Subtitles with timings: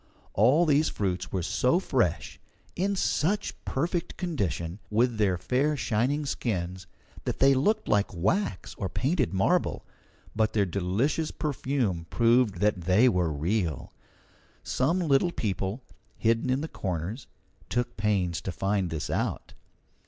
[0.33, 2.39] All these fruits were so fresh,
[2.75, 6.87] in such perfect condition, with their fair shining skins,
[7.25, 9.85] that they looked like wax or painted marble,
[10.35, 13.93] but their delicious perfume proved that they were real.
[14.63, 15.83] Some little people,
[16.17, 17.27] hidden in the corners,
[17.69, 19.53] took pains to find this out.